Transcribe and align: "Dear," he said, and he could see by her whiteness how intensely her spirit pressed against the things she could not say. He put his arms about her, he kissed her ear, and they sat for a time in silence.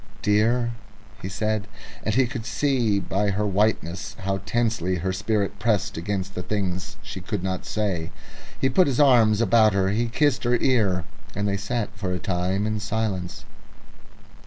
"Dear," 0.23 0.71
he 1.21 1.29
said, 1.29 1.67
and 2.03 2.15
he 2.15 2.25
could 2.25 2.47
see 2.47 2.99
by 2.99 3.29
her 3.29 3.45
whiteness 3.45 4.15
how 4.21 4.37
intensely 4.37 4.95
her 4.95 5.13
spirit 5.13 5.59
pressed 5.59 5.95
against 5.95 6.33
the 6.33 6.41
things 6.41 6.97
she 7.03 7.21
could 7.21 7.43
not 7.43 7.67
say. 7.67 8.09
He 8.59 8.67
put 8.67 8.87
his 8.87 8.99
arms 8.99 9.41
about 9.41 9.73
her, 9.73 9.89
he 9.89 10.07
kissed 10.07 10.43
her 10.43 10.57
ear, 10.57 11.03
and 11.35 11.47
they 11.47 11.55
sat 11.55 11.89
for 11.95 12.13
a 12.13 12.17
time 12.17 12.65
in 12.65 12.79
silence. 12.79 13.45